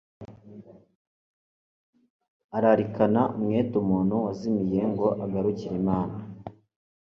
ararikana 2.57 3.21
umwete 3.35 3.73
umuntu 3.83 4.15
wazimiye 4.25 4.81
ngo 4.91 5.07
agarukire 5.25 5.75
Imana. 5.81 6.15